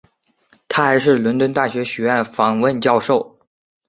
[0.67, 3.37] 他还是伦敦大学学院访问教授。